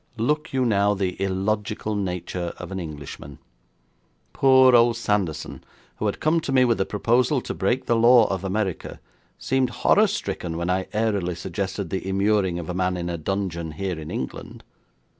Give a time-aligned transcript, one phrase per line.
[0.17, 3.37] Look you now the illogical nature of an Englishman!
[4.33, 5.63] Poor old Sanderson,
[5.97, 8.99] who had come to me with a proposal to break the law of America,
[9.37, 13.73] seemed horror stricken when I airily suggested the immuring of a man in a dungeon
[13.73, 14.63] here in England.